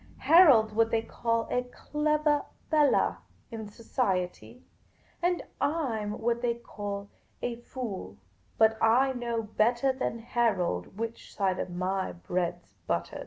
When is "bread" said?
12.13-12.63